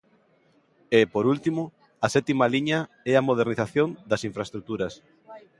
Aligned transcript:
E, 0.99 1.01
por 1.13 1.25
último, 1.33 1.61
a 2.05 2.07
sétima 2.15 2.45
liña 2.53 2.79
é 3.11 3.13
a 3.15 3.25
modernización 3.29 3.89
das 4.09 4.21
infraestruturas. 4.29 4.93